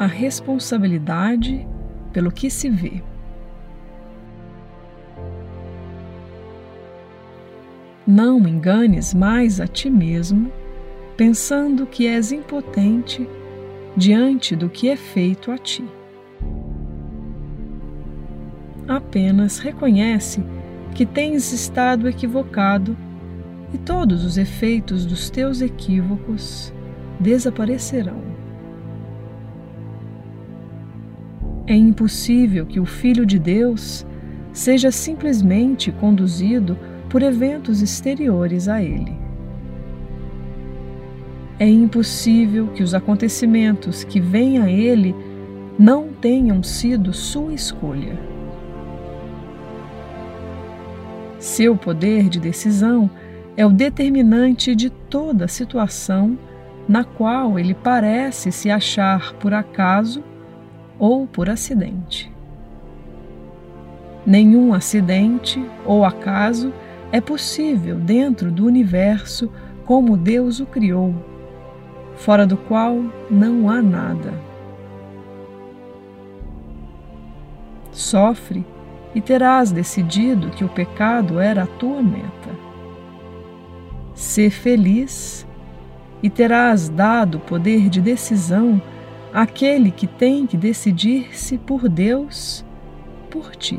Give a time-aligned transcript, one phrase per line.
[0.00, 1.68] a responsabilidade
[2.10, 3.02] pelo que se vê.
[8.06, 10.50] Não enganes mais a ti mesmo,
[11.18, 13.28] pensando que és impotente
[13.94, 15.84] diante do que é feito a ti.
[18.88, 20.42] Apenas reconhece
[20.94, 22.96] que tens estado equivocado
[23.74, 26.72] e todos os efeitos dos teus equívocos
[27.20, 28.39] desaparecerão.
[31.70, 34.04] É impossível que o Filho de Deus
[34.52, 36.76] seja simplesmente conduzido
[37.08, 39.16] por eventos exteriores a ele.
[41.60, 45.14] É impossível que os acontecimentos que vêm a ele
[45.78, 48.18] não tenham sido sua escolha.
[51.38, 53.08] Seu poder de decisão
[53.56, 56.36] é o determinante de toda situação
[56.88, 60.20] na qual ele parece se achar por acaso
[61.00, 62.30] ou por acidente.
[64.26, 66.72] Nenhum acidente ou acaso
[67.10, 69.50] é possível dentro do universo
[69.86, 71.14] como Deus o criou,
[72.14, 72.96] fora do qual
[73.30, 74.34] não há nada.
[77.90, 78.64] Sofre
[79.14, 82.50] e terás decidido que o pecado era a tua meta.
[84.14, 85.46] Ser feliz
[86.22, 88.80] e terás dado poder de decisão
[89.32, 92.64] àquele que tem que decidir-se por Deus,
[93.30, 93.78] por ti.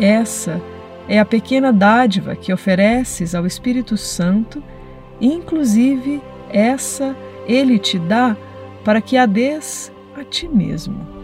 [0.00, 0.60] Essa
[1.08, 4.62] é a pequena dádiva que ofereces ao Espírito Santo,
[5.20, 7.16] inclusive essa
[7.46, 8.36] ele te dá
[8.84, 11.21] para que a des a ti mesmo.